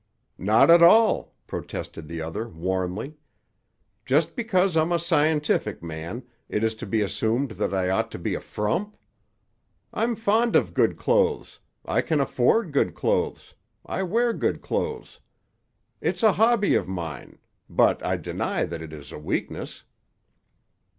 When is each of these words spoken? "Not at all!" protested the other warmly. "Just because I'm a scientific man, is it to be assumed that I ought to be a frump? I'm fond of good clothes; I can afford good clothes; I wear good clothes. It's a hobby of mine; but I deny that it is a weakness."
"Not 0.39 0.71
at 0.71 0.81
all!" 0.81 1.35
protested 1.45 2.07
the 2.07 2.21
other 2.23 2.49
warmly. 2.49 3.17
"Just 4.03 4.35
because 4.35 4.75
I'm 4.75 4.91
a 4.91 4.97
scientific 4.97 5.83
man, 5.83 6.23
is 6.49 6.73
it 6.73 6.79
to 6.79 6.87
be 6.87 7.01
assumed 7.01 7.51
that 7.51 7.71
I 7.71 7.91
ought 7.91 8.09
to 8.09 8.17
be 8.17 8.33
a 8.33 8.39
frump? 8.39 8.97
I'm 9.93 10.15
fond 10.15 10.55
of 10.55 10.73
good 10.73 10.97
clothes; 10.97 11.59
I 11.85 12.01
can 12.01 12.19
afford 12.19 12.71
good 12.73 12.95
clothes; 12.95 13.53
I 13.85 14.01
wear 14.01 14.33
good 14.33 14.63
clothes. 14.63 15.19
It's 16.01 16.23
a 16.23 16.31
hobby 16.33 16.73
of 16.73 16.87
mine; 16.87 17.37
but 17.69 18.03
I 18.03 18.17
deny 18.17 18.65
that 18.65 18.81
it 18.81 18.93
is 18.93 19.11
a 19.11 19.19
weakness." 19.19 19.83